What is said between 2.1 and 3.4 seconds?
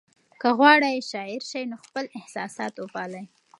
احساسات وپالئ.